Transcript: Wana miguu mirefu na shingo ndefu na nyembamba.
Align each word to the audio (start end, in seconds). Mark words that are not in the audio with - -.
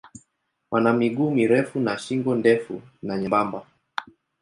Wana 0.71 0.93
miguu 0.93 1.31
mirefu 1.31 1.79
na 1.79 1.97
shingo 1.97 2.35
ndefu 2.35 2.81
na 3.01 3.17
nyembamba. 3.17 3.65